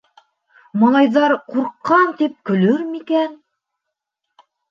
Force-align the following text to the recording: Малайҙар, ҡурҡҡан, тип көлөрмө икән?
Малайҙар, 0.83 1.33
ҡурҡҡан, 1.51 2.09
тип 2.23 2.35
көлөрмө 2.51 2.99
икән? 3.03 3.39